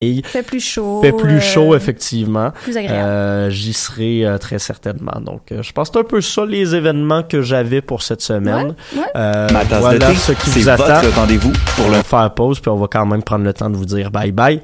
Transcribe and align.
Fait 0.00 0.44
plus 0.44 0.60
chaud. 0.60 1.00
Fait 1.02 1.12
plus 1.12 1.40
chaud, 1.40 1.72
euh, 1.72 1.76
effectivement. 1.76 2.52
Plus 2.62 2.76
agréable. 2.76 3.00
Euh, 3.04 3.50
J'y 3.50 3.72
serai 3.72 4.24
euh, 4.24 4.38
très 4.38 4.60
certainement. 4.60 5.20
Donc, 5.20 5.50
euh, 5.50 5.60
je 5.62 5.72
pense 5.72 5.88
que 5.90 5.94
c'est 5.94 6.00
un 6.00 6.04
peu 6.08 6.20
ça 6.20 6.46
les 6.46 6.72
événements 6.76 7.24
que 7.24 7.42
j'avais 7.42 7.80
pour 7.80 8.02
cette 8.02 8.20
semaine. 8.22 8.76
Ouais, 8.94 9.00
ouais. 9.00 9.06
Euh, 9.16 9.48
Ma 9.52 9.64
tasse 9.64 9.80
voilà 9.80 9.98
de 9.98 10.12
thé, 10.12 10.14
ce 10.18 10.32
qui 10.32 10.50
vous 10.50 10.68
attend. 10.68 11.00
rendez-vous 11.16 11.50
pour 11.76 11.86
On 11.86 11.90
le 11.90 11.96
va 11.96 12.02
faire 12.04 12.32
pause, 12.32 12.60
puis 12.60 12.70
on 12.70 12.76
va 12.76 12.86
quand 12.86 13.06
même 13.06 13.24
prendre 13.24 13.44
le 13.44 13.52
temps 13.52 13.70
de 13.70 13.76
vous 13.76 13.86
dire 13.86 14.12
bye 14.12 14.30
bye. 14.30 14.62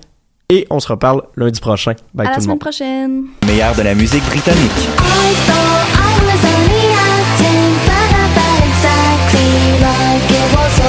Et 0.50 0.68
on 0.70 0.78
se 0.78 0.86
reparle 0.86 1.22
lundi 1.36 1.58
prochain. 1.58 1.94
Bye 2.14 2.28
à 2.28 2.30
la 2.30 2.34
tout 2.36 2.40
le 2.40 2.42
semaine 2.42 2.50
monde. 2.50 2.60
prochaine. 2.60 3.24
meilleur 3.44 3.74
de 3.74 3.82
la 3.82 3.94
musique 3.96 4.24
britannique. 4.26 4.70
I 9.86 10.83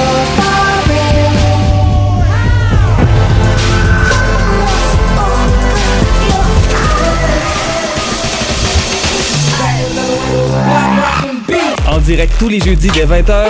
direct 12.06 12.34
tous 12.38 12.48
les 12.48 12.60
jeudis 12.60 12.88
dès 12.90 13.04
20h 13.04 13.46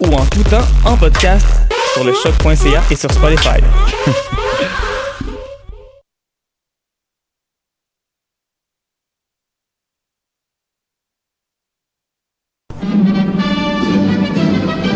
ou 0.00 0.06
en 0.14 0.26
tout 0.26 0.42
temps 0.42 0.66
en 0.84 0.96
podcast 0.96 1.46
sur 1.94 2.02
le 2.02 2.12
choc.ca 2.12 2.82
et 2.90 2.96
sur 2.96 3.12
Spotify. 3.12 3.60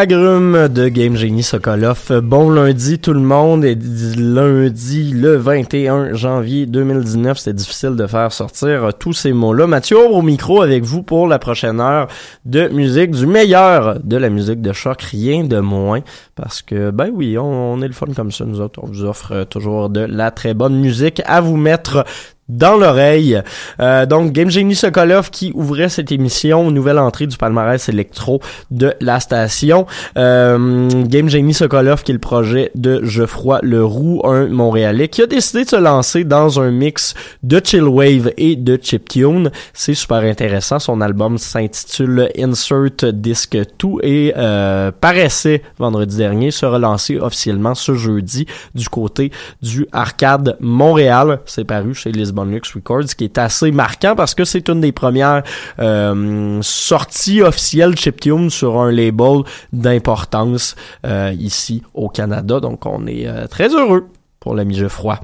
Agrumes 0.00 0.68
de 0.68 0.88
Game 0.88 1.14
Genie 1.14 1.42
Sokolov. 1.42 2.10
Bon 2.22 2.48
lundi 2.48 2.98
tout 2.98 3.12
le 3.12 3.20
monde 3.20 3.66
et 3.66 3.76
lundi 4.16 5.10
le 5.10 5.36
21 5.36 6.14
janvier 6.14 6.64
2019. 6.64 7.36
C'était 7.36 7.52
difficile 7.52 7.96
de 7.96 8.06
faire 8.06 8.32
sortir 8.32 8.94
tous 8.98 9.12
ces 9.12 9.34
mots-là. 9.34 9.66
Mathieu 9.66 9.98
au 9.98 10.22
micro 10.22 10.62
avec 10.62 10.84
vous 10.84 11.02
pour 11.02 11.26
la 11.26 11.38
prochaine 11.38 11.80
heure 11.80 12.06
de 12.46 12.68
musique, 12.68 13.10
du 13.10 13.26
meilleur 13.26 14.00
de 14.02 14.16
la 14.16 14.30
musique 14.30 14.62
de 14.62 14.72
choc, 14.72 15.02
rien 15.02 15.44
de 15.44 15.58
moins. 15.58 16.00
Parce 16.34 16.62
que, 16.62 16.90
ben 16.90 17.10
oui, 17.12 17.36
on, 17.36 17.74
on 17.74 17.82
est 17.82 17.86
le 17.86 17.92
fun 17.92 18.06
comme 18.16 18.32
ça, 18.32 18.46
nous 18.46 18.62
autres. 18.62 18.80
On 18.82 18.86
vous 18.86 19.04
offre 19.04 19.44
toujours 19.44 19.90
de 19.90 20.00
la 20.00 20.30
très 20.30 20.54
bonne 20.54 20.80
musique 20.80 21.20
à 21.26 21.42
vous 21.42 21.58
mettre 21.58 22.06
dans 22.50 22.76
l'oreille. 22.76 23.40
Euh, 23.80 24.06
donc, 24.06 24.32
Game 24.32 24.50
Genie 24.50 24.74
Sokolov 24.74 25.30
qui 25.30 25.52
ouvrait 25.54 25.88
cette 25.88 26.12
émission, 26.12 26.70
nouvelle 26.70 26.98
entrée 26.98 27.26
du 27.26 27.36
palmarès 27.36 27.88
électro 27.88 28.40
de 28.70 28.94
la 29.00 29.20
station. 29.20 29.86
Euh, 30.18 30.88
Game 31.04 31.28
Genie 31.28 31.54
Sokolov 31.54 32.02
qui 32.02 32.12
est 32.12 32.14
le 32.14 32.20
projet 32.20 32.70
de 32.74 33.02
Geoffroy 33.04 33.60
Leroux, 33.62 34.20
un 34.24 34.46
Montréalais, 34.48 35.08
qui 35.08 35.22
a 35.22 35.26
décidé 35.26 35.64
de 35.64 35.70
se 35.70 35.76
lancer 35.76 36.24
dans 36.24 36.60
un 36.60 36.70
mix 36.70 37.14
de 37.42 37.60
chillwave 37.62 38.32
et 38.36 38.56
de 38.56 38.78
chiptune. 38.80 39.50
C'est 39.72 39.94
super 39.94 40.18
intéressant. 40.18 40.78
Son 40.78 41.00
album 41.00 41.38
s'intitule 41.38 42.28
Insert 42.38 43.12
Disc 43.12 43.56
2 43.56 43.88
et 44.02 44.32
euh, 44.36 44.90
paraissait 44.98 45.62
vendredi 45.78 46.16
dernier, 46.16 46.50
se 46.50 46.66
relancer 46.66 47.18
officiellement 47.18 47.74
ce 47.74 47.94
jeudi 47.94 48.46
du 48.74 48.88
côté 48.88 49.30
du 49.62 49.86
Arcade 49.92 50.56
Montréal. 50.60 51.40
C'est 51.46 51.64
paru 51.64 51.94
chez 51.94 52.12
Lisbon 52.12 52.39
Lux 52.44 52.74
Records, 52.74 53.14
qui 53.16 53.24
est 53.24 53.38
assez 53.38 53.70
marquant 53.70 54.14
parce 54.16 54.34
que 54.34 54.44
c'est 54.44 54.68
une 54.68 54.80
des 54.80 54.92
premières 54.92 55.42
euh, 55.78 56.58
sorties 56.62 57.42
officielles 57.42 57.96
chiptune 57.96 58.50
sur 58.50 58.80
un 58.80 58.90
label 58.90 59.42
d'importance 59.72 60.76
euh, 61.06 61.32
ici 61.38 61.82
au 61.94 62.08
Canada. 62.08 62.60
Donc 62.60 62.86
on 62.86 63.06
est 63.06 63.26
euh, 63.26 63.46
très 63.46 63.68
heureux 63.68 64.06
pour 64.40 64.54
l'ami 64.54 64.74
Geoffroy. 64.74 65.20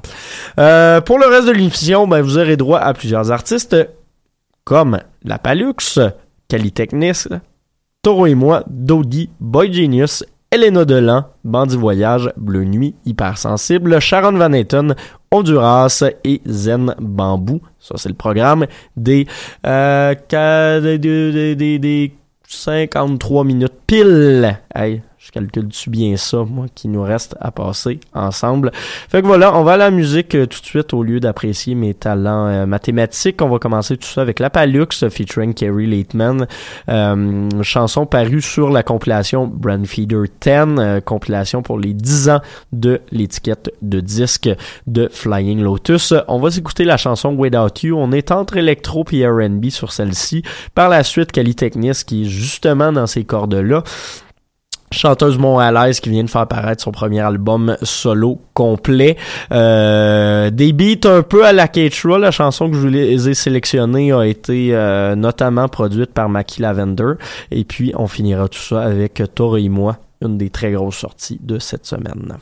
Euh, 0.59 1.01
pour 1.01 1.17
le 1.17 1.25
reste 1.25 1.47
de 1.47 1.51
l'émission, 1.51 2.07
ben, 2.07 2.21
vous 2.21 2.37
aurez 2.37 2.55
droit 2.55 2.79
à 2.79 2.93
plusieurs 2.93 3.31
artistes 3.31 3.75
comme 4.63 4.99
La 5.23 5.39
Palux, 5.39 5.99
Calitechnis, 6.47 7.25
Toro 8.01 8.25
et 8.27 8.35
moi, 8.35 8.63
Dodi, 8.67 9.29
Boy 9.39 9.73
Genius, 9.73 10.23
Elena 10.49 10.85
Delan, 10.85 11.25
Bandit 11.43 11.75
Voyage, 11.75 12.31
Bleu 12.37 12.63
Nuit, 12.63 12.95
Hypersensible, 13.05 13.99
Sharon 13.99 14.37
Van 14.37 14.53
Etten, 14.53 14.95
Honduras 15.29 16.03
et 16.23 16.41
Zen 16.45 16.95
Bambou. 16.99 17.61
Ça, 17.79 17.95
c'est 17.97 18.09
le 18.09 18.15
programme 18.15 18.65
des, 18.95 19.27
euh, 19.65 20.15
des, 20.81 21.55
des, 21.55 21.79
des 21.79 22.13
53 22.47 23.43
minutes 23.43 23.73
pile. 23.85 24.57
Hey, 24.73 25.01
je 25.19 25.31
calcule-tu 25.31 25.89
bien 25.89 26.15
ça, 26.15 26.43
moi, 26.47 26.67
qui 26.73 26.87
nous 26.87 27.01
reste 27.01 27.35
à 27.41 27.51
passer 27.51 27.99
ensemble? 28.13 28.71
Fait 29.09 29.21
que 29.21 29.27
voilà, 29.27 29.57
on 29.57 29.63
va 29.63 29.73
à 29.73 29.77
la 29.77 29.89
musique 29.89 30.35
euh, 30.35 30.45
tout 30.45 30.61
de 30.61 30.65
suite 30.65 30.93
au 30.93 31.01
lieu 31.01 31.19
d'apprécier 31.19 31.73
mes 31.73 31.95
talents 31.95 32.47
euh, 32.47 32.65
mathématiques. 32.67 33.41
On 33.41 33.49
va 33.49 33.57
commencer 33.57 33.97
tout 33.97 34.07
ça 34.07 34.21
avec 34.21 34.39
La 34.39 34.51
Palux 34.51 34.87
featuring 35.09 35.55
Kerry 35.55 35.87
Lateman. 35.87 36.47
Euh, 36.89 37.49
chanson 37.63 38.05
parue 38.05 38.41
sur 38.41 38.69
la 38.69 38.83
compilation 38.83 39.47
Brandfeeder 39.47 40.23
10, 40.39 40.49
euh, 40.49 41.01
compilation 41.01 41.63
pour 41.63 41.79
les 41.79 41.93
10 41.93 42.29
ans 42.29 42.41
de 42.71 43.01
l'étiquette 43.11 43.73
de 43.81 43.99
disque 43.99 44.49
de 44.85 45.09
Flying 45.11 45.61
Lotus. 45.61 46.13
On 46.27 46.39
va 46.39 46.51
s'écouter 46.51 46.83
la 46.83 46.97
chanson 46.97 47.33
Without 47.33 47.81
You. 47.81 47.97
On 47.97 48.11
est 48.11 48.31
entre 48.31 48.57
électro 48.57 49.03
et 49.11 49.27
R&B 49.27 49.69
sur 49.69 49.91
celle-ci. 49.91 50.43
Par 50.75 50.89
la 50.89 51.03
suite, 51.03 51.31
Cali 51.31 51.55
Technis 51.55 52.03
qui 52.05 52.23
est 52.23 52.29
justement 52.29 52.91
dans 52.91 53.07
ces 53.07 53.23
cordes-là 53.23 53.83
chanteuse 54.91 55.37
montréalaise 55.37 55.99
qui 55.99 56.09
vient 56.09 56.23
de 56.23 56.29
faire 56.29 56.47
paraître 56.47 56.83
son 56.83 56.91
premier 56.91 57.19
album 57.19 57.75
solo 57.81 58.39
complet. 58.53 59.17
Euh, 59.51 60.49
des 60.49 60.73
beats 60.73 61.07
un 61.09 61.23
peu 61.23 61.45
à 61.45 61.53
la 61.53 61.67
Keitra, 61.67 62.17
la 62.17 62.31
chanson 62.31 62.69
que 62.69 62.75
je 62.75 62.87
vous 62.87 63.29
ai 63.29 63.33
sélectionnée 63.33 64.11
a 64.11 64.23
été 64.23 64.69
euh, 64.71 65.15
notamment 65.15 65.67
produite 65.67 66.13
par 66.13 66.29
Maki 66.29 66.61
Lavender. 66.61 67.13
Et 67.51 67.63
puis 67.63 67.93
on 67.95 68.07
finira 68.07 68.47
tout 68.47 68.59
ça 68.59 68.81
avec 68.81 69.21
Toro 69.35 69.57
et 69.57 69.69
moi, 69.69 69.97
une 70.21 70.37
des 70.37 70.49
très 70.49 70.71
grosses 70.71 70.97
sorties 70.97 71.39
de 71.41 71.59
cette 71.59 71.85
semaine. 71.85 72.37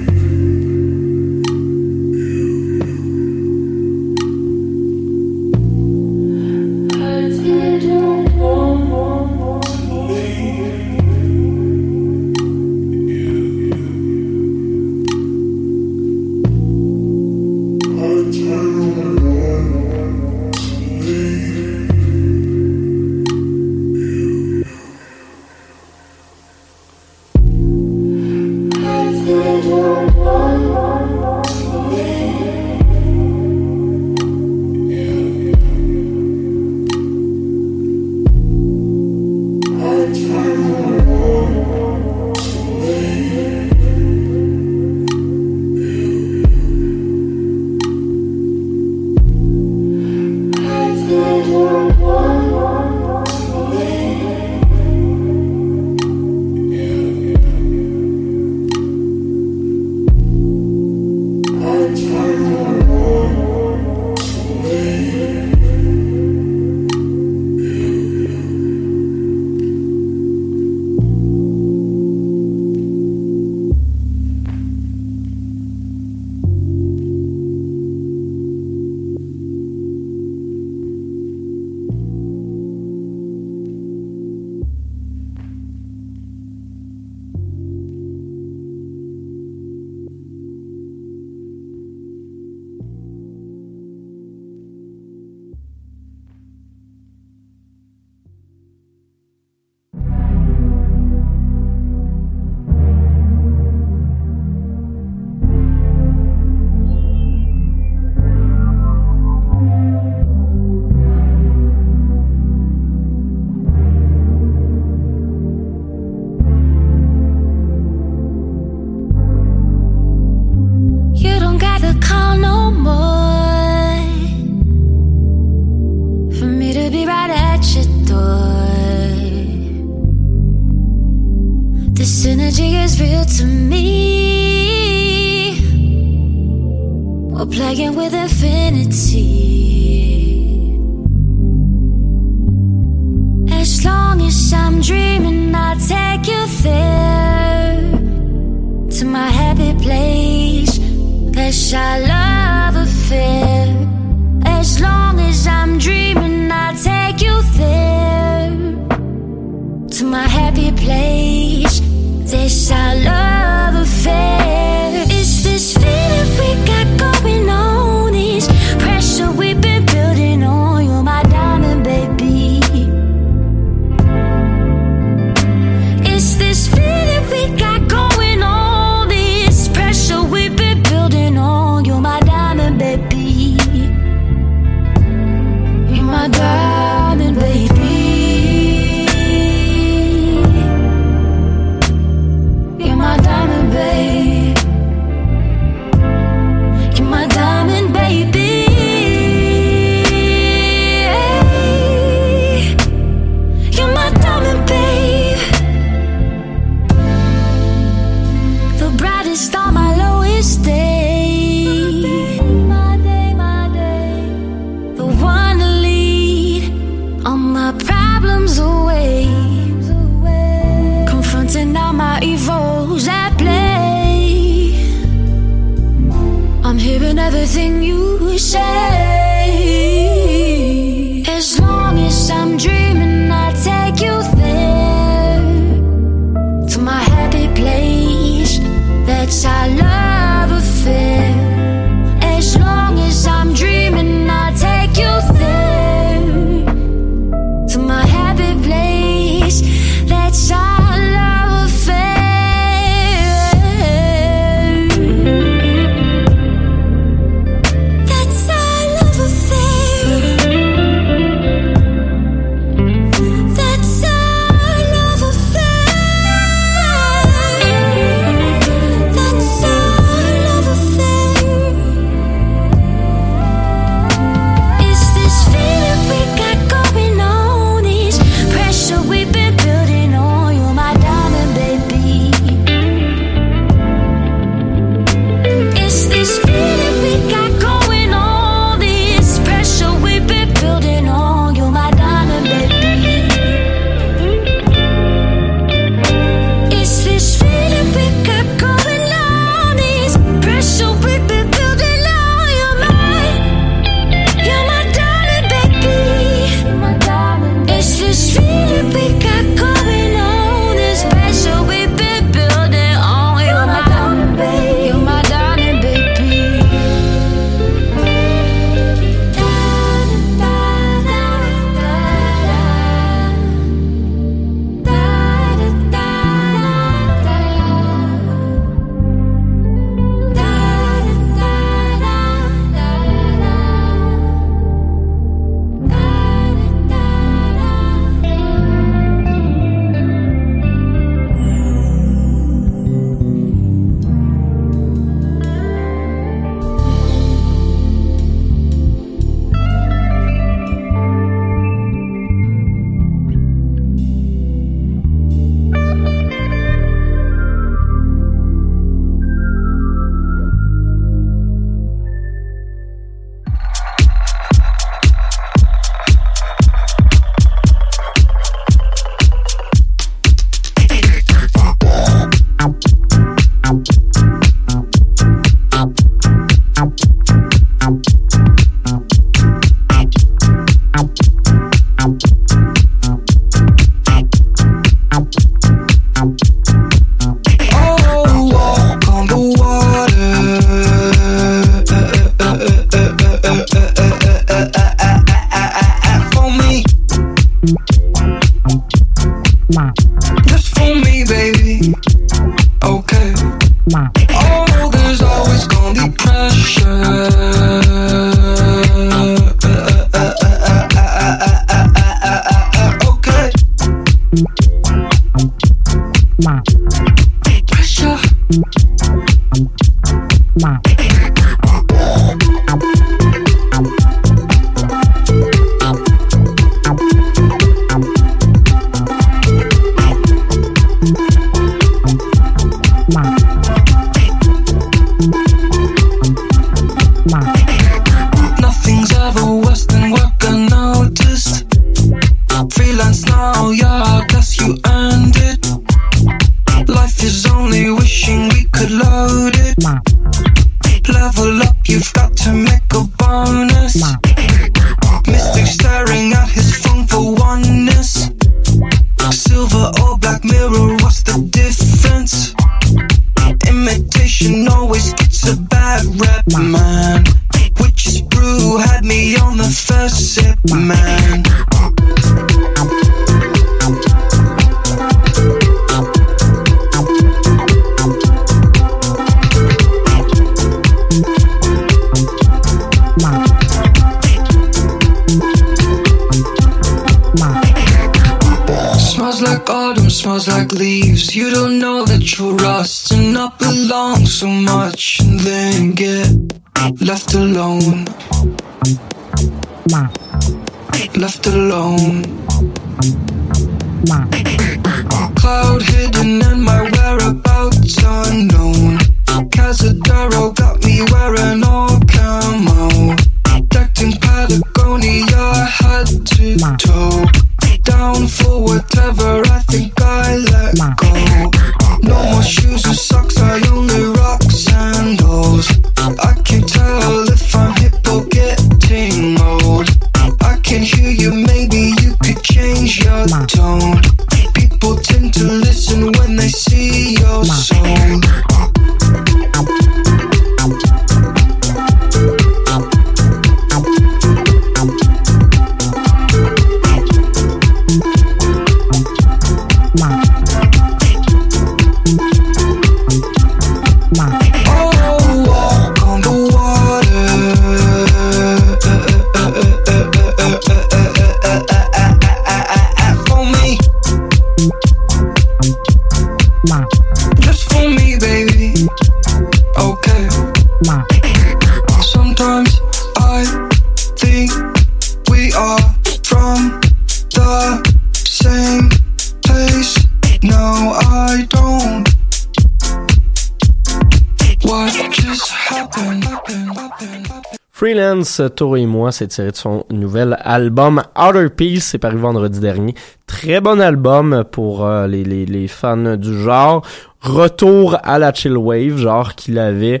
Toro 588.54 588.76
et 588.76 588.86
moi, 588.86 589.12
c'est 589.12 589.28
tiré 589.28 589.50
de 589.50 589.56
son 589.56 589.84
nouvel 589.90 590.36
album 590.40 591.02
Outer 591.16 591.48
Peace, 591.48 591.80
c'est 591.80 591.98
paru 591.98 592.18
vendredi 592.18 592.60
dernier. 592.60 592.94
Très 593.26 593.60
bon 593.60 593.80
album 593.80 594.44
pour 594.50 594.84
euh, 594.84 595.06
les 595.06 595.68
fans 595.68 596.16
du 596.16 596.38
genre. 596.42 596.82
Retour 597.20 597.96
à 598.02 598.18
la 598.18 598.32
chill 598.32 598.56
wave, 598.56 598.96
genre 598.98 599.34
qu'il 599.34 599.58
avait 599.58 600.00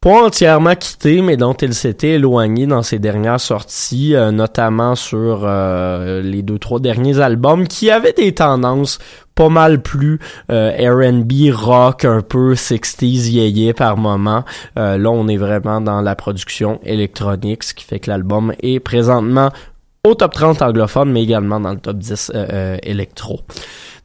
pas 0.00 0.24
entièrement 0.24 0.74
quitté, 0.74 1.20
mais 1.20 1.36
dont 1.36 1.54
il 1.54 1.74
s'était 1.74 2.10
éloigné 2.10 2.66
dans 2.66 2.82
ses 2.82 2.98
dernières 2.98 3.40
sorties, 3.40 4.14
euh, 4.14 4.30
notamment 4.30 4.94
sur 4.94 5.40
euh, 5.42 6.22
les 6.22 6.42
deux 6.42 6.60
trois 6.60 6.78
derniers 6.78 7.18
albums, 7.18 7.66
qui 7.66 7.90
avaient 7.90 8.12
des 8.12 8.32
tendances 8.32 8.98
pas 9.36 9.48
mal 9.48 9.80
plus 9.80 10.18
euh, 10.50 10.72
R&B, 10.72 11.52
rock, 11.52 12.04
un 12.04 12.22
peu 12.22 12.54
60s, 12.54 13.30
yéyé 13.30 13.72
par 13.72 13.96
moment. 13.96 14.44
Euh, 14.76 14.98
là, 14.98 15.10
on 15.10 15.28
est 15.28 15.36
vraiment 15.36 15.80
dans 15.80 16.00
la 16.00 16.16
production 16.16 16.80
électronique, 16.82 17.62
ce 17.62 17.74
qui 17.74 17.84
fait 17.84 18.00
que 18.00 18.10
l'album 18.10 18.52
est 18.60 18.80
présentement 18.80 19.50
au 20.04 20.14
top 20.14 20.32
30 20.32 20.62
anglophone, 20.62 21.12
mais 21.12 21.22
également 21.22 21.60
dans 21.60 21.72
le 21.72 21.78
top 21.78 21.98
10 21.98 22.32
euh, 22.34 22.46
euh, 22.52 22.76
électro. 22.82 23.40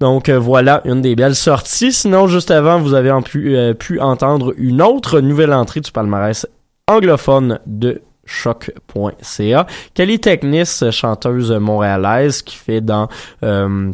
Donc 0.01 0.29
euh, 0.29 0.39
voilà 0.39 0.81
une 0.85 1.01
des 1.01 1.15
belles 1.15 1.35
sorties. 1.35 1.93
Sinon, 1.93 2.27
juste 2.27 2.51
avant, 2.51 2.79
vous 2.79 2.93
avez 2.93 3.13
pu, 3.23 3.55
euh, 3.55 3.73
pu 3.73 3.99
entendre 3.99 4.53
une 4.57 4.81
autre 4.81 5.21
nouvelle 5.21 5.53
entrée 5.53 5.79
du 5.79 5.91
palmarès 5.91 6.47
anglophone 6.87 7.59
de 7.67 8.01
choc.ca. 8.25 9.67
Kelly 9.93 10.19
Technis, 10.19 10.83
chanteuse 10.91 11.51
montréalaise 11.51 12.41
qui 12.41 12.55
fait 12.55 12.81
dans 12.81 13.07
euh, 13.43 13.91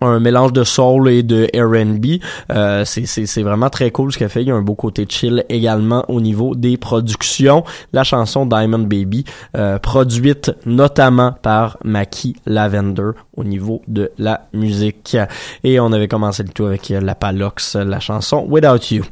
un 0.00 0.20
mélange 0.20 0.52
de 0.52 0.64
soul 0.64 1.08
et 1.08 1.22
de 1.22 1.48
R&B. 1.54 2.22
Euh, 2.52 2.84
c'est, 2.84 3.42
vraiment 3.42 3.70
très 3.70 3.90
cool 3.90 4.12
ce 4.12 4.18
qu'elle 4.18 4.28
fait. 4.28 4.42
Il 4.42 4.48
y 4.48 4.50
a 4.50 4.54
un 4.54 4.62
beau 4.62 4.74
côté 4.74 5.06
chill 5.08 5.44
également 5.48 6.04
au 6.08 6.20
niveau 6.20 6.54
des 6.54 6.76
productions. 6.76 7.64
La 7.92 8.04
chanson 8.04 8.46
Diamond 8.46 8.80
Baby, 8.80 9.24
euh, 9.56 9.78
produite 9.78 10.52
notamment 10.66 11.32
par 11.42 11.78
Maki 11.84 12.36
Lavender 12.46 13.10
au 13.36 13.44
niveau 13.44 13.82
de 13.88 14.10
la 14.18 14.48
musique. 14.52 15.16
Et 15.64 15.80
on 15.80 15.92
avait 15.92 16.08
commencé 16.08 16.42
le 16.42 16.50
tout 16.50 16.66
avec 16.66 16.88
la 16.88 17.14
Palox, 17.14 17.76
la 17.76 18.00
chanson 18.00 18.46
Without 18.48 18.90
You. 18.90 19.04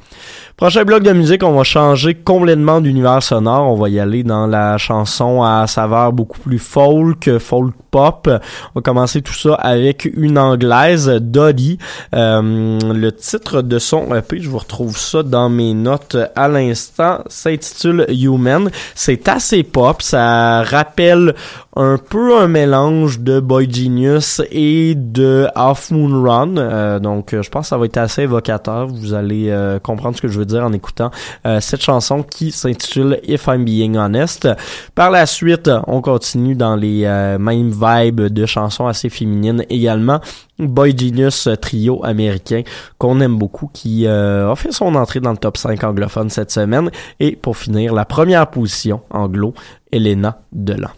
Prochain 0.57 0.85
bloc 0.85 1.03
de 1.05 1.13
musique, 1.13 1.45
on 1.45 1.53
va 1.53 1.63
changer 1.63 2.15
complètement 2.15 2.81
d'univers 2.81 3.23
sonore. 3.23 3.71
On 3.73 3.77
va 3.77 3.89
y 3.89 4.01
aller 4.01 4.25
dans 4.25 4.47
la 4.47 4.77
chanson 4.77 5.43
à 5.43 5.67
saveur 5.67 6.13
beaucoup 6.13 6.41
plus 6.41 6.59
folk, 6.59 7.39
folk 7.39 7.75
On 7.99 8.77
va 8.77 8.83
commencer 8.83 9.23
tout 9.23 9.35
ça 9.35 9.55
avec 9.55 10.05
une 10.05 10.39
anglaise, 10.39 11.09
Dolly. 11.21 11.79
Euh, 12.15 12.79
le 12.93 13.11
titre 13.13 13.63
de 13.63 13.79
son 13.79 14.15
EP, 14.15 14.41
je 14.41 14.49
vous 14.49 14.59
retrouve 14.59 14.97
ça 14.97 15.23
dans 15.23 15.49
mes 15.49 15.75
notes 15.75 16.17
à 16.37 16.49
l'instant, 16.49 17.21
s'intitule 17.29 18.07
Human. 18.09 18.71
C'est 18.95 19.29
assez 19.29 19.63
pop, 19.63 20.03
ça 20.03 20.63
rappelle 20.63 21.35
un 21.77 21.97
peu 21.97 22.39
un 22.39 22.49
mélange 22.49 23.21
de 23.21 23.39
Boy 23.39 23.73
Genius 23.73 24.43
et 24.51 24.95
de 24.97 25.47
Half 25.55 25.93
Moon 25.93 26.23
Run. 26.23 26.57
Euh, 26.57 26.99
donc, 26.99 27.35
je 27.41 27.49
pense 27.49 27.67
que 27.67 27.69
ça 27.69 27.79
va 27.79 27.87
être 27.87 27.99
assez 27.99 28.23
évocateur. 28.23 28.89
Vous 28.89 29.15
allez 29.15 29.51
euh, 29.51 29.79
comprendre 29.79 30.17
ce 30.17 30.23
que 30.23 30.29
je 30.29 30.39
veux 30.39 30.45
dire 30.45 30.65
en 30.65 30.73
écoutant 30.73 31.11
euh, 31.47 31.61
cette 31.61 31.83
chanson 31.83 32.23
qui 32.23 32.51
s'intitule 32.51 33.21
If 33.27 33.47
I'm 33.47 33.65
Being 33.65 33.97
Honest. 33.97 34.49
Par 34.95 35.11
la 35.11 35.27
suite, 35.27 35.71
on 35.87 36.01
continue 36.01 36.55
dans 36.55 36.77
les 36.77 37.05
euh, 37.05 37.39
mêmes 37.39 37.71
vibes 37.71 37.88
de 37.97 38.47
chansons 38.47 38.87
assez 38.87 39.09
féminines 39.09 39.65
également. 39.71 40.21
Boy 40.59 40.97
Genius 40.97 41.49
trio 41.61 42.05
américain 42.05 42.63
qu'on 42.99 43.21
aime 43.21 43.37
beaucoup 43.37 43.71
qui 43.73 44.07
euh, 44.07 44.51
a 44.51 44.57
fait 44.57 44.73
son 44.73 44.95
entrée 44.95 45.21
dans 45.21 45.31
le 45.31 45.37
top 45.37 45.57
5 45.57 45.83
anglophone 45.85 46.31
cette 46.31 46.51
semaine 46.51 46.91
et 47.21 47.37
pour 47.37 47.57
finir 47.57 47.95
la 47.95 48.05
première 48.05 48.49
position 48.49 49.01
anglo 49.11 49.55
Elena 49.93 50.41
Delan. 50.53 50.91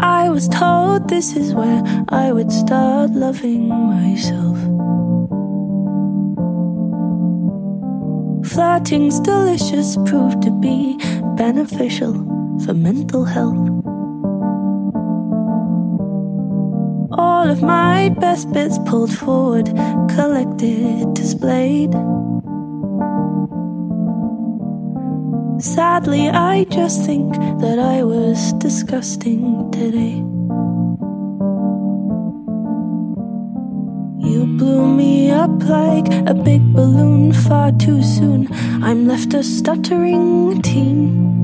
I 0.00 0.30
was 0.30 0.48
told 0.48 1.08
this 1.08 1.36
is 1.36 1.54
where 1.54 1.82
I 2.08 2.32
would 2.32 2.52
start 2.52 3.10
loving 3.10 3.68
myself. 3.68 4.56
Flirting's 8.44 9.20
delicious 9.20 9.96
proved 10.06 10.42
to 10.42 10.50
be 10.50 10.96
beneficial 11.36 12.14
for 12.64 12.74
mental 12.74 13.24
health. 13.24 13.68
All 17.12 17.48
of 17.50 17.62
my 17.62 18.08
best 18.20 18.52
bits 18.52 18.78
pulled 18.86 19.12
forward, 19.12 19.66
collected, 20.14 21.14
displayed. 21.14 21.92
Sadly, 25.60 26.28
I 26.28 26.64
just 26.70 27.04
think 27.04 27.34
that 27.60 27.78
I 27.78 28.04
was 28.04 28.52
disgusting 28.54 29.70
today. 29.72 30.22
You 34.20 34.46
blew 34.46 34.86
me 34.86 35.30
up 35.30 35.62
like 35.62 36.08
a 36.26 36.34
big 36.34 36.72
balloon 36.72 37.32
far 37.32 37.72
too 37.72 38.02
soon. 38.02 38.48
I'm 38.82 39.06
left 39.06 39.32
a 39.34 39.42
stuttering 39.42 40.60
teen. 40.62 41.38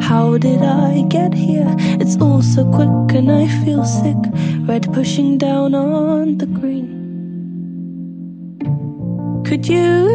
How 0.00 0.38
did 0.38 0.62
I 0.62 1.02
get 1.08 1.34
here? 1.34 1.74
It's 2.00 2.16
all 2.20 2.42
so 2.42 2.64
quick 2.70 3.16
and 3.16 3.30
I 3.30 3.48
feel 3.64 3.84
sick. 3.84 4.16
Red 4.68 4.92
pushing 4.92 5.36
down 5.36 5.74
on 5.74 6.38
the 6.38 6.46
green. 6.46 7.00
Could 9.44 9.66
you 9.66 10.06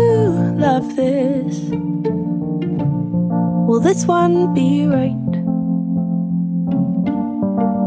love 0.55 0.95
this? 0.95 1.59
Will 3.67 3.81
this 3.81 4.05
one 4.05 4.53
be 4.53 4.87
right? 4.87 5.13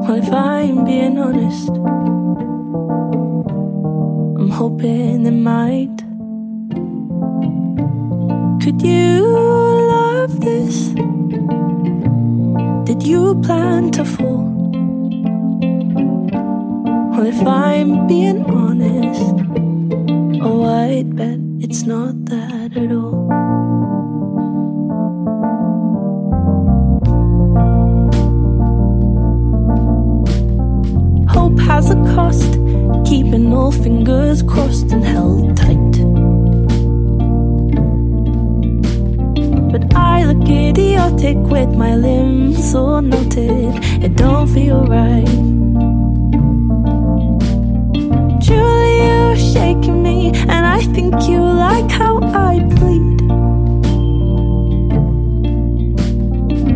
Well, 0.06 0.18
if 0.18 0.30
I'm 0.32 0.84
being 0.84 1.18
honest, 1.18 1.70
I'm 4.50 4.56
hoping 4.56 5.26
it 5.26 5.30
might. 5.30 5.96
Could 8.60 8.82
you 8.82 9.24
love 9.94 10.40
this? 10.40 10.88
Did 12.84 13.04
you 13.04 13.40
plan 13.42 13.92
to 13.92 14.04
fall? 14.04 14.42
Well, 17.12 17.26
if 17.26 17.46
I'm 17.46 18.08
being 18.08 18.44
honest, 18.50 19.36
oh, 20.42 20.64
I'd 20.64 21.14
bet 21.14 21.38
it's 21.60 21.84
not 21.84 22.24
that 22.24 22.76
at 22.76 22.90
all. 22.90 23.28
Hope 31.28 31.60
has 31.60 31.92
a 31.92 31.96
cost, 32.16 32.59
keeping 33.04 33.52
all 33.52 33.72
fingers 33.72 34.42
crossed 34.42 34.92
and 34.92 35.04
held 35.04 35.56
tight. 35.56 35.92
But 39.72 39.94
I 39.94 40.24
look 40.24 40.48
idiotic 40.48 41.36
with 41.36 41.74
my 41.76 41.94
limbs 41.94 42.74
all 42.74 43.00
knotted. 43.02 43.74
It 44.04 44.16
don't 44.16 44.48
feel 44.48 44.84
right. 44.86 45.26
Truly, 48.44 48.94
you're 49.06 49.36
shaking 49.36 50.02
me, 50.02 50.30
and 50.32 50.66
I 50.66 50.80
think 50.94 51.14
you 51.28 51.40
like 51.40 51.90
how 51.90 52.18
I 52.48 52.58
bleed. 52.74 53.18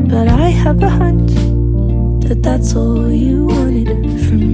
But 0.09 0.29
I 0.29 0.49
have 0.51 0.83
a 0.83 0.89
hunch 0.89 1.33
that 2.29 2.43
that's 2.43 2.77
all 2.77 3.11
you 3.11 3.47
wanted 3.47 4.21
from 4.27 4.54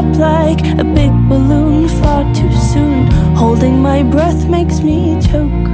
Up 0.00 0.16
like 0.16 0.60
a 0.78 0.84
big 1.00 1.12
balloon 1.28 1.86
far 2.00 2.22
too 2.34 2.52
soon. 2.72 3.06
Holding 3.42 3.76
my 3.82 4.02
breath 4.02 4.48
makes 4.48 4.80
me 4.80 4.98
choke. 5.28 5.68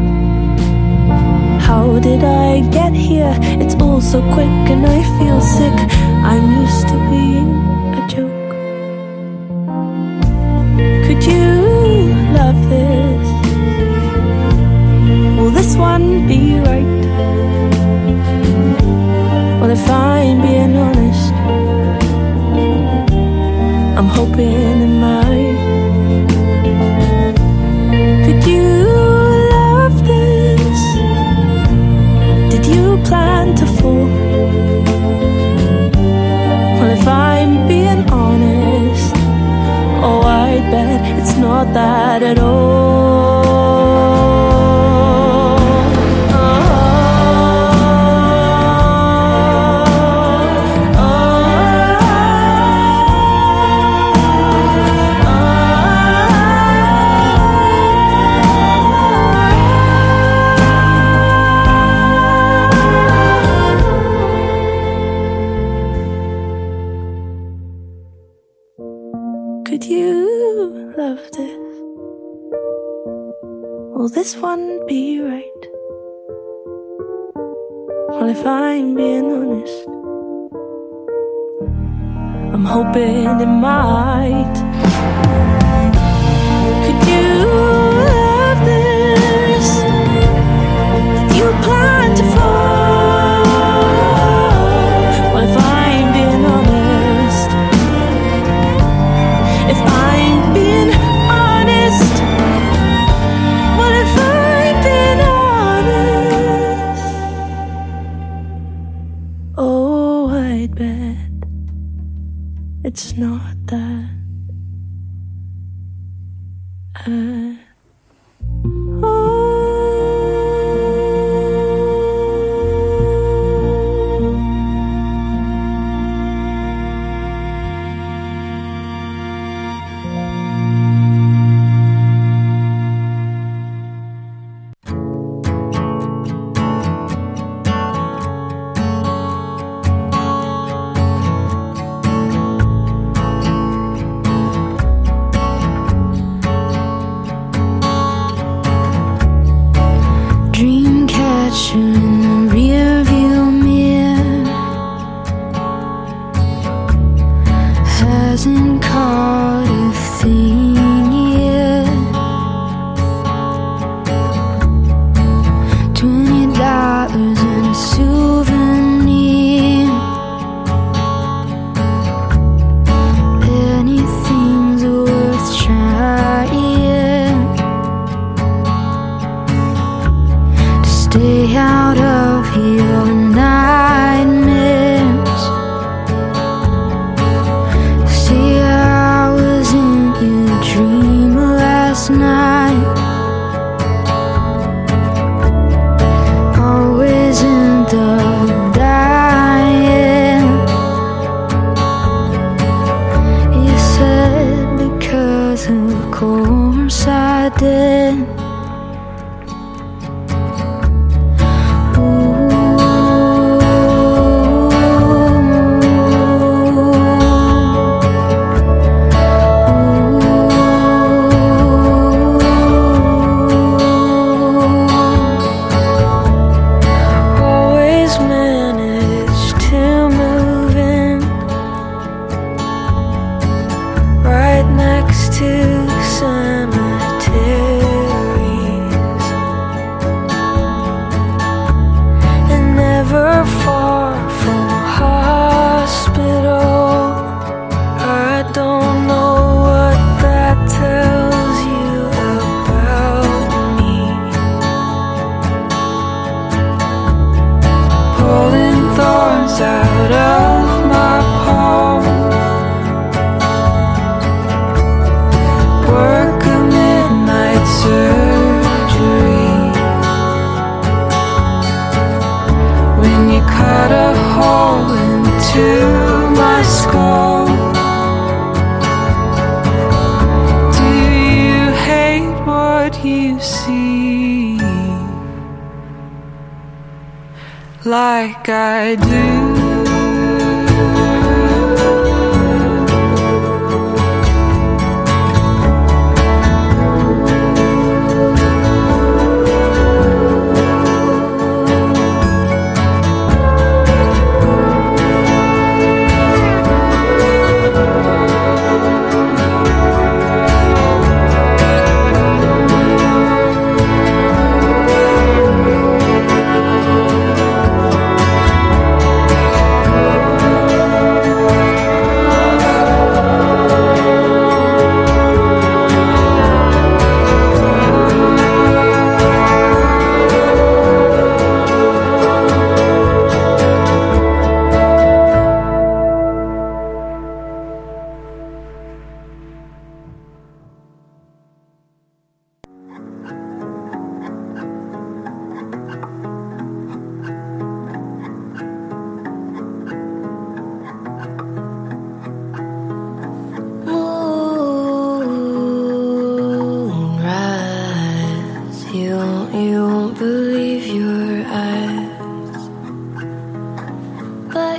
How 1.69 1.87
did 2.01 2.23
I 2.25 2.49
get 2.79 2.93
here? 2.93 3.35
It's 3.62 3.77
all 3.77 4.01
so 4.01 4.21
quick 4.35 4.57
and 4.73 4.83
I 4.97 4.99
feel 5.19 5.41
sick. 5.59 5.79
I'm 6.31 6.47
used 6.62 6.87
to 6.93 6.97
being 7.12 7.51
a 8.01 8.03
joke. 8.15 8.51
Could 11.07 11.23
you 11.33 11.47
love 12.39 12.59
this? 12.75 13.27
Will 15.39 15.53
this 15.59 15.73
one 15.77 16.27
be 16.27 16.41
right? 16.69 16.93
Well, 19.61 19.71
if 19.71 19.89
I'm 19.89 20.43
being 20.43 20.77
honest, 20.77 20.95
I'm 24.38 24.76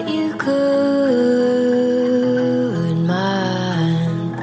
you 0.06 0.34
could 0.36 0.58
mind 2.98 4.36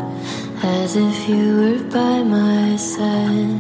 as 0.63 0.97
if 0.97 1.29
you 1.29 1.57
were 1.61 1.85
by 1.91 2.23
my 2.23 2.77
side. 2.77 3.54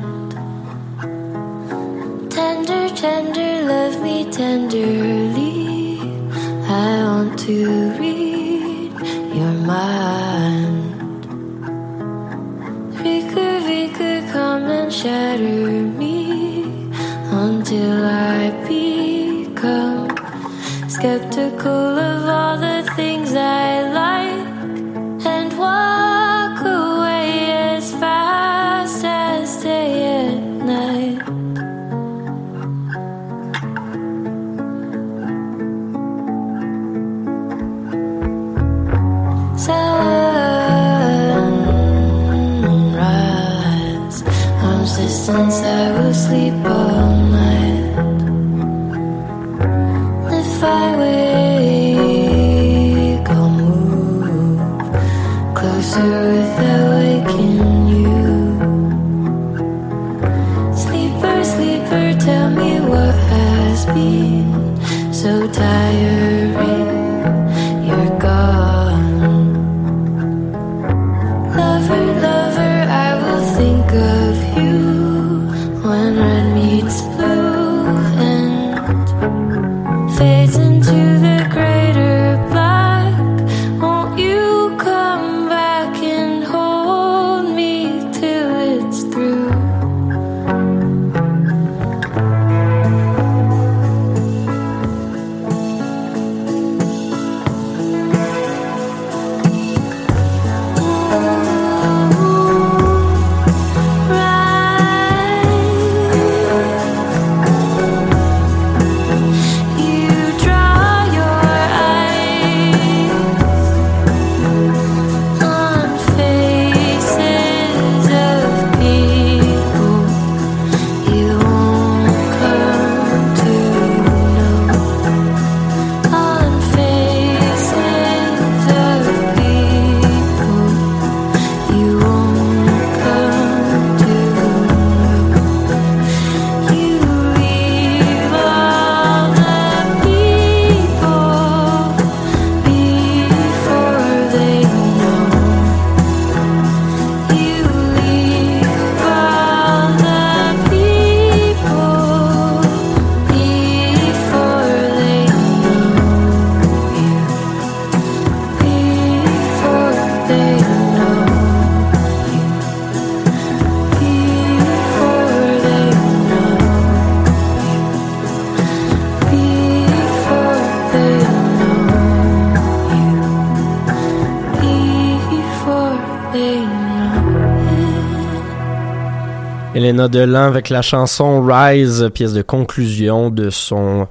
Elena 179.84 180.08
Delan 180.08 180.44
avec 180.44 180.70
la 180.70 180.80
chanson 180.80 181.42
Rise, 181.42 182.08
pièce 182.14 182.32
de 182.32 182.40
conclusion 182.40 183.28
de 183.28 183.50
son 183.50 184.08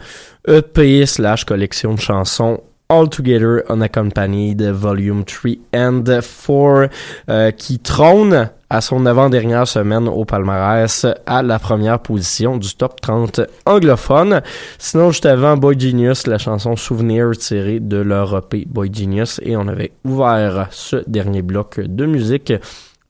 EP 0.48 1.08
slash 1.08 1.46
collection 1.46 1.96
de 1.96 2.00
chansons 2.00 2.62
All 2.90 3.10
Together 3.10 3.64
Unaccompanied 3.70 4.62
Volume 4.62 5.26
3 5.26 5.54
and 5.76 6.04
4 6.04 6.90
euh, 7.28 7.50
qui 7.50 7.80
trône 7.80 8.52
à 8.70 8.82
son 8.82 9.08
avant-dernière 9.08 9.68
semaine 9.68 10.08
au 10.08 10.26
palmarès 10.26 11.08
à 11.26 11.42
la 11.42 11.58
première 11.58 11.98
position 11.98 12.58
du 12.58 12.76
top 12.76 13.02
30 13.02 13.42
anglophone. 13.66 14.42
Sinon, 14.78 15.10
juste 15.10 15.26
avant 15.26 15.58
Boy 15.58 15.80
Genius, 15.80 16.28
la 16.28 16.38
chanson 16.38 16.76
Souvenir 16.76 17.32
tirée 17.32 17.80
de 17.80 17.98
leur 17.98 18.38
EP 18.38 18.66
Boy 18.68 18.92
Genius 18.94 19.40
et 19.44 19.58
on 19.58 19.68
avait 19.68 19.92
ouvert 20.06 20.68
ce 20.70 20.98
dernier 21.08 21.42
bloc 21.42 21.80
de 21.80 22.06
musique 22.06 22.54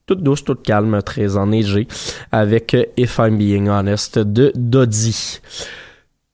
toute 0.05 0.21
douce, 0.21 0.43
toute 0.43 0.63
calme, 0.63 1.01
très 1.01 1.37
enneigée, 1.37 1.87
avec 2.31 2.73
euh, 2.73 2.85
If 2.97 3.19
I'm 3.19 3.37
Being 3.37 3.69
Honest 3.69 4.19
de 4.19 4.51
Doddy. 4.55 5.39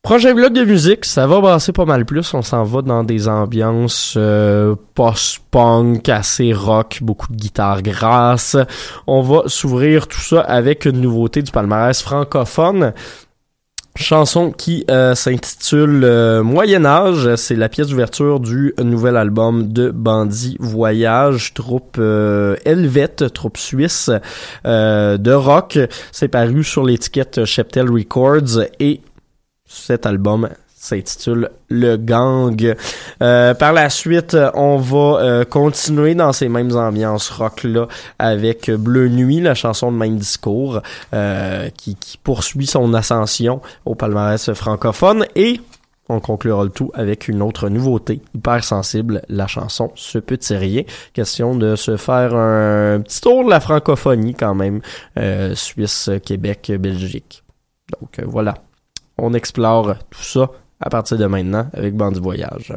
Prochain 0.01 0.33
bloc 0.33 0.53
de 0.53 0.63
musique, 0.63 1.03
ça 1.03 1.27
va 1.27 1.41
brasser 1.41 1.73
pas 1.73 1.83
mal 1.83 2.05
plus. 2.05 2.33
On 2.33 2.41
s'en 2.41 2.63
va 2.63 2.81
dans 2.81 3.03
des 3.03 3.27
ambiances 3.27 4.13
euh, 4.17 4.73
post-punk, 4.95 6.07
assez 6.07 6.53
rock, 6.53 6.99
beaucoup 7.01 7.27
de 7.27 7.35
guitare 7.35 7.81
grasse. 7.81 8.55
On 9.07 9.21
va 9.21 9.43
s'ouvrir 9.47 10.07
tout 10.07 10.21
ça 10.21 10.39
avec 10.39 10.85
une 10.85 11.01
nouveauté 11.01 11.41
du 11.41 11.51
palmarès 11.51 12.01
francophone. 12.01 12.93
Chanson 13.99 14.51
qui 14.51 14.85
euh, 14.89 15.13
s'intitule 15.13 16.05
euh, 16.05 16.41
Moyen 16.41 16.85
Âge, 16.85 17.35
c'est 17.35 17.57
la 17.57 17.67
pièce 17.67 17.87
d'ouverture 17.87 18.39
du 18.39 18.73
nouvel 18.81 19.17
album 19.17 19.73
de 19.73 19.91
Bandit 19.91 20.55
Voyage, 20.61 21.53
troupe 21.53 21.97
euh, 21.99 22.55
troupe 23.33 23.57
suisse 23.57 24.09
euh, 24.65 25.17
de 25.17 25.33
rock. 25.33 25.77
C'est 26.13 26.29
paru 26.29 26.63
sur 26.63 26.85
l'étiquette 26.85 27.43
Cheptel 27.43 27.91
Records 27.91 28.63
et 28.79 29.01
cet 29.65 30.05
album 30.05 30.47
s'intitule 30.79 31.49
Le 31.69 31.97
Gang. 31.97 32.75
Euh, 33.21 33.53
par 33.53 33.73
la 33.73 33.89
suite, 33.89 34.35
on 34.53 34.77
va 34.77 34.97
euh, 34.97 35.45
continuer 35.45 36.15
dans 36.15 36.31
ces 36.33 36.49
mêmes 36.49 36.75
ambiances 36.75 37.29
rock-là 37.29 37.87
avec 38.17 38.71
Bleu 38.71 39.09
Nuit, 39.09 39.41
la 39.41 39.55
chanson 39.55 39.91
de 39.91 39.97
même 39.97 40.17
discours, 40.17 40.81
euh, 41.13 41.69
qui, 41.75 41.95
qui 41.95 42.17
poursuit 42.17 42.67
son 42.67 42.93
ascension 42.93 43.61
au 43.85 43.95
palmarès 43.95 44.53
francophone 44.53 45.25
et 45.35 45.59
on 46.09 46.19
conclura 46.19 46.63
le 46.63 46.71
tout 46.71 46.91
avec 46.95 47.27
une 47.27 47.41
autre 47.41 47.69
nouveauté, 47.69 48.21
hyper 48.33 48.63
sensible, 48.63 49.21
la 49.29 49.45
chanson 49.45 49.91
Ce 49.95 50.17
Petit 50.17 50.57
Rien. 50.57 50.83
Question 51.13 51.55
de 51.55 51.75
se 51.75 51.97
faire 51.97 52.35
un 52.35 52.99
petit 53.01 53.21
tour 53.21 53.45
de 53.45 53.49
la 53.49 53.59
francophonie 53.59 54.33
quand 54.33 54.55
même, 54.55 54.81
euh, 55.17 55.53
Suisse, 55.53 56.09
Québec, 56.25 56.71
Belgique. 56.79 57.43
Donc 57.99 58.19
euh, 58.19 58.23
voilà, 58.27 58.55
on 59.17 59.33
explore 59.33 59.95
tout 60.09 60.23
ça 60.23 60.49
à 60.79 60.89
partir 60.89 61.17
de 61.17 61.25
maintenant 61.25 61.67
avec 61.73 61.95
Bandit 61.95 62.19
Voyage. 62.19 62.73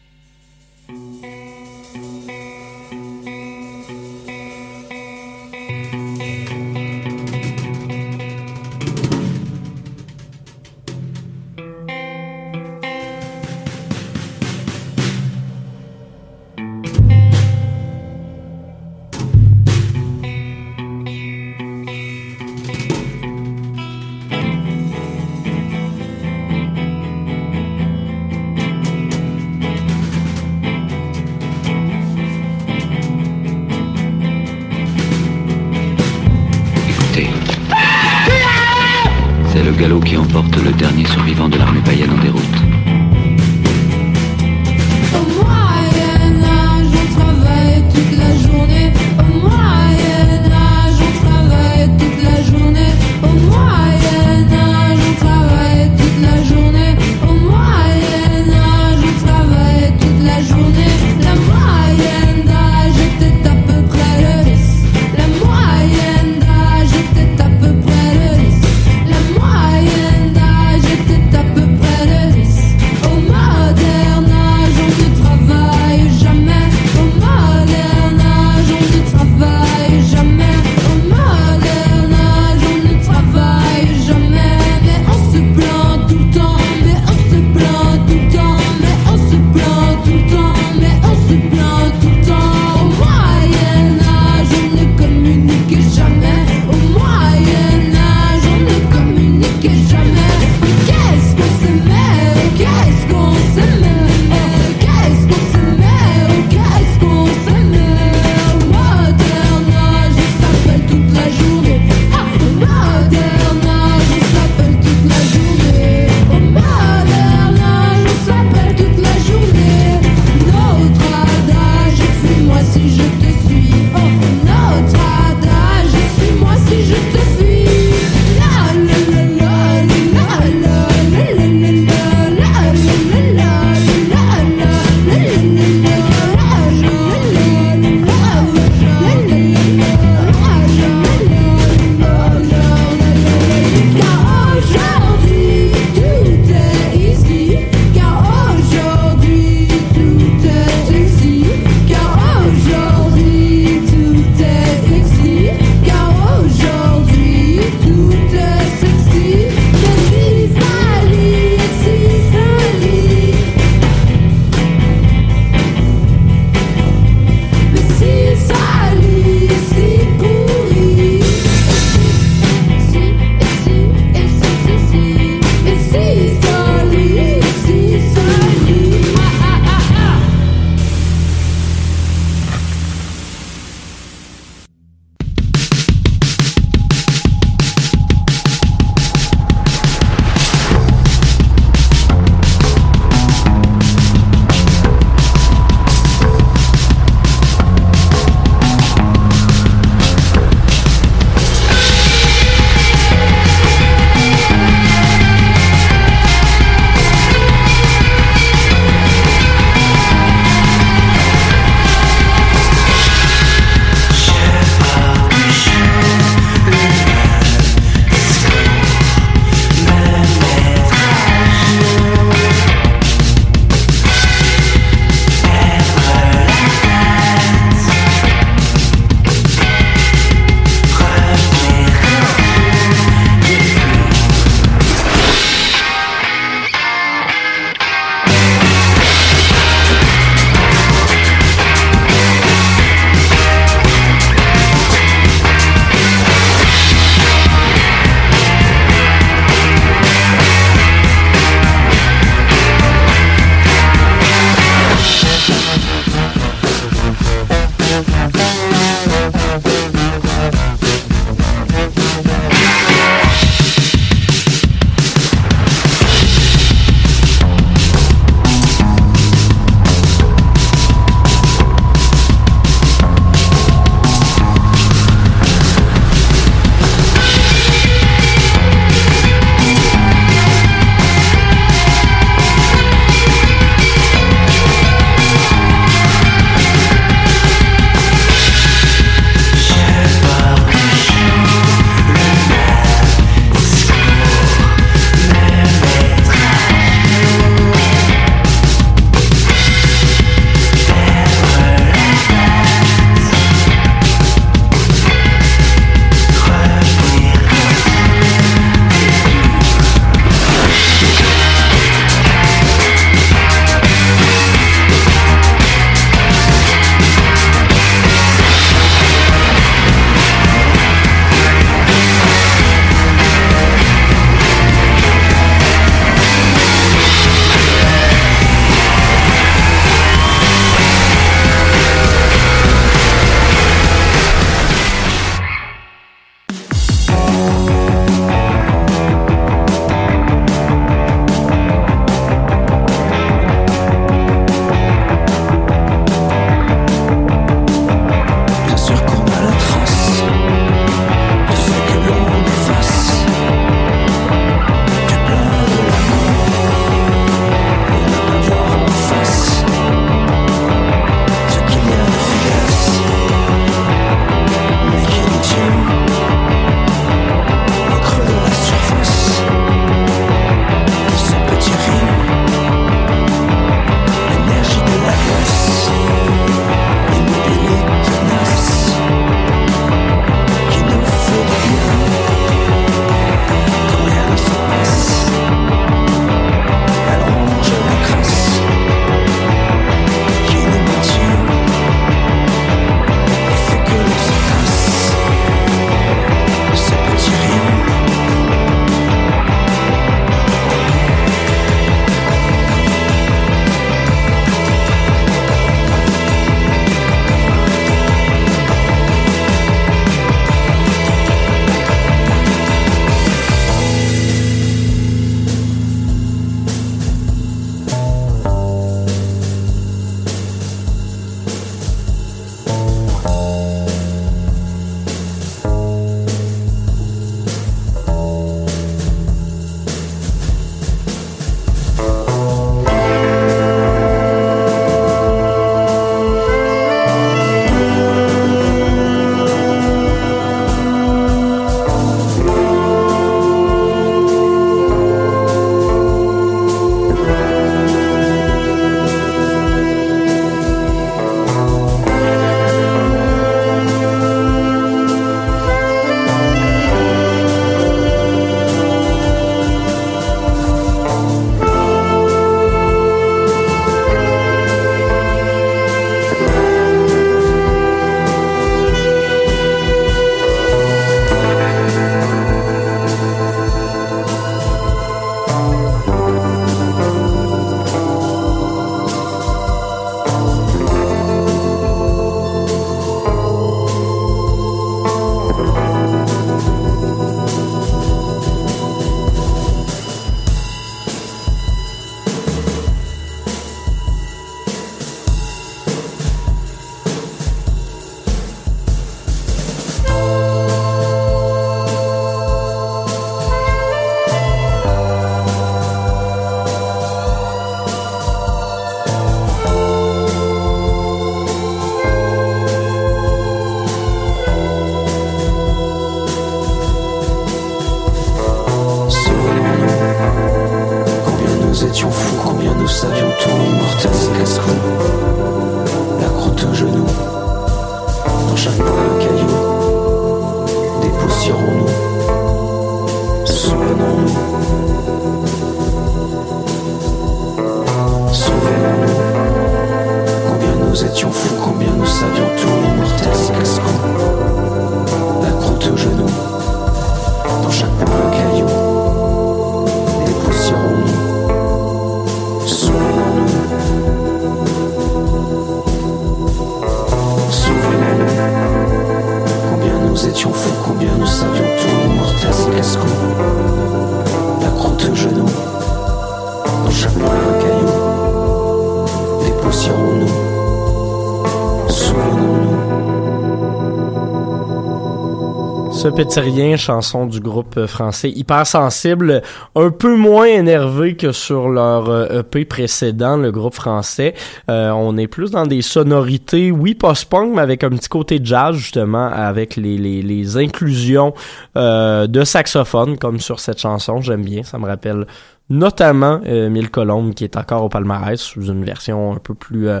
Ce 576.02 576.08
petit 576.08 576.40
rien, 576.40 576.76
chanson 576.76 577.26
du 577.26 577.38
groupe 577.38 577.86
français 577.86 578.28
hyper 578.28 578.66
sensible, 578.66 579.40
un 579.76 579.90
peu 579.90 580.16
moins 580.16 580.46
énervé 580.46 581.14
que 581.14 581.30
sur 581.30 581.68
leur 581.68 582.10
euh, 582.10 582.40
EP 582.40 582.64
précédent, 582.64 583.36
le 583.36 583.52
groupe 583.52 583.74
français. 583.74 584.34
Euh, 584.68 584.90
on 584.90 585.16
est 585.16 585.28
plus 585.28 585.52
dans 585.52 585.64
des 585.64 585.80
sonorités, 585.80 586.72
oui, 586.72 586.96
post-punk, 586.96 587.54
mais 587.54 587.62
avec 587.62 587.84
un 587.84 587.90
petit 587.90 588.08
côté 588.08 588.40
jazz, 588.42 588.74
justement, 588.74 589.28
avec 589.28 589.76
les, 589.76 589.96
les, 589.96 590.22
les 590.22 590.56
inclusions 590.56 591.34
euh, 591.76 592.26
de 592.26 592.42
saxophone, 592.42 593.16
comme 593.16 593.38
sur 593.38 593.60
cette 593.60 593.78
chanson. 593.78 594.20
J'aime 594.20 594.42
bien, 594.42 594.64
ça 594.64 594.78
me 594.78 594.86
rappelle 594.86 595.24
notamment 595.70 596.40
euh, 596.46 596.68
Mille 596.68 596.90
Colombes, 596.90 597.32
qui 597.32 597.44
est 597.44 597.56
encore 597.56 597.84
au 597.84 597.88
palmarès, 597.88 598.40
sous 598.40 598.66
une 598.66 598.84
version 598.84 599.34
un 599.34 599.38
peu 599.38 599.54
plus... 599.54 599.88
euh, 599.88 600.00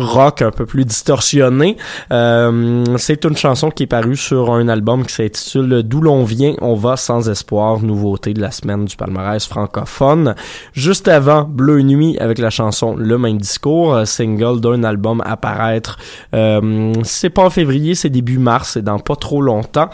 rock 0.00 0.42
un 0.42 0.50
peu 0.50 0.66
plus 0.66 0.84
distorsionné. 0.84 1.76
Euh, 2.12 2.84
c'est 2.96 3.24
une 3.24 3.36
chanson 3.36 3.70
qui 3.70 3.84
est 3.84 3.86
parue 3.86 4.16
sur 4.16 4.52
un 4.52 4.68
album 4.68 5.04
qui 5.04 5.14
s'intitule 5.14 5.82
D'où 5.82 6.00
l'on 6.00 6.24
vient, 6.24 6.54
on 6.60 6.74
va 6.74 6.96
sans 6.96 7.28
espoir, 7.28 7.80
nouveauté 7.80 8.34
de 8.34 8.40
la 8.40 8.50
semaine 8.50 8.84
du 8.84 8.96
palmarès 8.96 9.46
francophone. 9.46 10.34
Juste 10.72 11.08
avant, 11.08 11.44
Bleu 11.44 11.82
Nuit 11.82 12.18
avec 12.18 12.38
la 12.38 12.50
chanson 12.50 12.96
Le 12.96 13.18
même 13.18 13.38
discours, 13.38 13.94
euh, 13.94 14.04
single 14.04 14.60
d'un 14.60 14.84
album 14.84 15.22
à 15.24 15.36
paraître. 15.36 15.98
Euh, 16.34 16.92
c'est 17.04 17.30
pas 17.30 17.44
en 17.44 17.50
février, 17.50 17.94
c'est 17.94 18.10
début 18.10 18.38
mars, 18.38 18.72
c'est 18.74 18.82
dans 18.82 18.98
pas 18.98 19.16
trop 19.16 19.42
longtemps. 19.42 19.90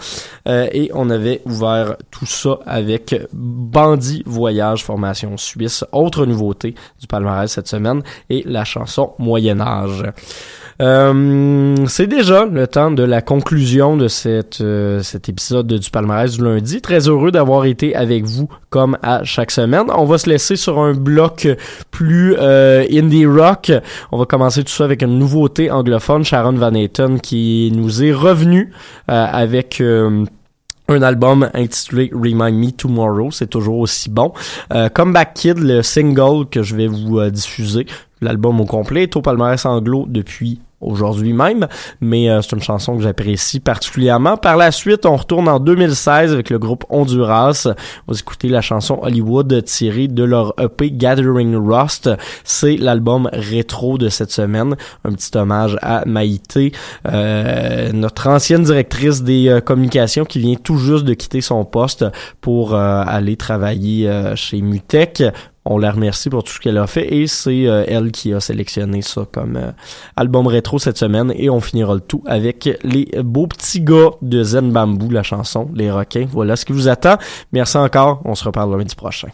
Euh, 0.48 0.68
et 0.72 0.90
on 0.94 1.10
avait 1.10 1.42
ouvert 1.44 1.96
tout 2.10 2.26
ça 2.26 2.58
avec 2.66 3.14
Bandit 3.32 4.22
Voyage, 4.26 4.84
formation 4.84 5.36
suisse, 5.36 5.84
autre 5.92 6.26
nouveauté 6.26 6.74
du 7.00 7.06
palmarès 7.06 7.50
cette 7.50 7.68
semaine, 7.68 8.02
et 8.30 8.42
la 8.46 8.64
chanson 8.64 9.12
Moyen 9.18 9.60
Âge. 9.60 9.95
Euh, 10.82 11.74
c'est 11.86 12.06
déjà 12.06 12.44
le 12.44 12.66
temps 12.66 12.90
de 12.90 13.02
la 13.02 13.22
conclusion 13.22 13.96
de 13.96 14.08
euh, 14.26 15.02
cet 15.02 15.28
épisode 15.28 15.66
du 15.66 15.90
palmarès 15.90 16.36
du 16.36 16.44
lundi. 16.44 16.82
Très 16.82 17.08
heureux 17.08 17.30
d'avoir 17.30 17.64
été 17.64 17.96
avec 17.96 18.24
vous 18.24 18.48
comme 18.68 18.98
à 19.02 19.24
chaque 19.24 19.50
semaine. 19.50 19.86
On 19.96 20.04
va 20.04 20.18
se 20.18 20.28
laisser 20.28 20.56
sur 20.56 20.78
un 20.78 20.92
bloc 20.92 21.48
plus 21.90 22.34
euh, 22.38 22.84
indie 22.92 23.24
rock. 23.24 23.72
On 24.12 24.18
va 24.18 24.26
commencer 24.26 24.64
tout 24.64 24.72
ça 24.72 24.84
avec 24.84 25.02
une 25.02 25.18
nouveauté 25.18 25.70
anglophone, 25.70 26.24
Sharon 26.24 26.52
Van 26.52 26.74
Etten, 26.74 27.20
qui 27.20 27.72
nous 27.74 28.04
est 28.04 28.12
revenu 28.12 28.72
euh, 29.10 29.26
avec... 29.32 29.82
un 30.88 31.02
album 31.02 31.50
intitulé 31.52 32.12
Remind 32.14 32.54
Me 32.54 32.70
Tomorrow, 32.70 33.32
c'est 33.32 33.48
toujours 33.48 33.78
aussi 33.78 34.08
bon. 34.08 34.32
Euh, 34.72 34.88
Comeback 34.88 35.34
Kid, 35.34 35.58
le 35.58 35.82
single 35.82 36.46
que 36.48 36.62
je 36.62 36.76
vais 36.76 36.86
vous 36.86 37.20
diffuser, 37.28 37.86
l'album 38.20 38.60
au 38.60 38.64
complet 38.64 39.04
est 39.04 39.16
au 39.16 39.22
palmarès 39.22 39.64
anglo 39.66 40.06
depuis 40.08 40.60
aujourd'hui 40.80 41.32
même, 41.32 41.66
mais 42.00 42.28
euh, 42.28 42.42
c'est 42.42 42.52
une 42.52 42.62
chanson 42.62 42.96
que 42.96 43.02
j'apprécie 43.02 43.60
particulièrement. 43.60 44.36
Par 44.36 44.56
la 44.56 44.70
suite, 44.70 45.06
on 45.06 45.16
retourne 45.16 45.48
en 45.48 45.58
2016 45.58 46.32
avec 46.32 46.50
le 46.50 46.58
groupe 46.58 46.84
Honduras. 46.90 47.66
On 48.06 48.12
va 48.12 48.18
écouter 48.18 48.48
la 48.48 48.60
chanson 48.60 48.98
Hollywood 49.02 49.64
tirée 49.64 50.08
de 50.08 50.22
leur 50.22 50.54
EP 50.60 50.90
Gathering 50.90 51.56
Rust. 51.56 52.10
C'est 52.44 52.76
l'album 52.76 53.28
rétro 53.32 53.98
de 53.98 54.08
cette 54.08 54.30
semaine. 54.30 54.76
Un 55.04 55.12
petit 55.12 55.36
hommage 55.36 55.78
à 55.82 56.04
Maïté, 56.04 56.72
euh, 57.08 57.90
notre 57.92 58.28
ancienne 58.28 58.62
directrice 58.62 59.22
des 59.22 59.48
euh, 59.48 59.60
communications 59.60 60.24
qui 60.24 60.38
vient 60.38 60.56
tout 60.56 60.78
juste 60.78 61.04
de 61.04 61.14
quitter 61.14 61.40
son 61.40 61.64
poste 61.64 62.04
pour 62.40 62.74
euh, 62.74 63.02
aller 63.06 63.36
travailler 63.36 64.08
euh, 64.08 64.36
chez 64.36 64.60
Mutech. 64.60 65.22
On 65.68 65.78
la 65.78 65.90
remercie 65.90 66.30
pour 66.30 66.44
tout 66.44 66.52
ce 66.52 66.60
qu'elle 66.60 66.78
a 66.78 66.86
fait 66.86 67.12
et 67.12 67.26
c'est 67.26 67.66
euh, 67.66 67.84
elle 67.88 68.12
qui 68.12 68.32
a 68.32 68.40
sélectionné 68.40 69.02
ça 69.02 69.26
comme 69.30 69.56
euh, 69.56 69.72
album 70.16 70.46
rétro 70.46 70.78
cette 70.78 70.96
semaine 70.96 71.32
et 71.36 71.50
on 71.50 71.60
finira 71.60 71.94
le 71.94 72.00
tout 72.00 72.22
avec 72.26 72.68
les 72.84 73.06
beaux 73.22 73.48
petits 73.48 73.80
gars 73.80 74.10
de 74.22 74.42
Zen 74.44 74.70
Bamboo, 74.70 75.10
la 75.10 75.24
chanson 75.24 75.68
Les 75.74 75.90
requins. 75.90 76.26
Voilà 76.30 76.54
ce 76.54 76.64
qui 76.64 76.72
vous 76.72 76.88
attend. 76.88 77.16
Merci 77.52 77.76
encore. 77.78 78.22
On 78.24 78.34
se 78.34 78.44
reparle 78.44 78.76
lundi 78.78 78.94
prochain. 78.94 79.28